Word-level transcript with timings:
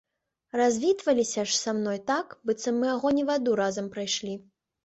Развітваліся 0.59 1.45
ж 1.51 1.53
са 1.59 1.75
мной 1.81 2.01
так, 2.09 2.33
быццам 2.51 2.81
мы 2.85 2.93
агонь 2.95 3.23
і 3.25 3.27
ваду 3.29 3.51
разам 3.63 3.93
прайшлі. 3.99 4.35